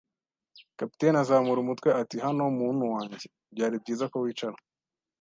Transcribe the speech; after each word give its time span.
Kapiteni 0.79 1.17
azamura 1.21 1.59
umutwe 1.61 1.89
ati: 2.01 2.15
"Hano, 2.25 2.43
muntu 2.59 2.83
wanjye!" 2.93 3.25
“Byari 3.53 3.75
byiza 3.83 4.05
ko 4.11 4.17
wicara 4.23 4.57